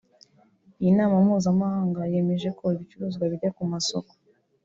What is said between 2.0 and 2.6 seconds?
yemeje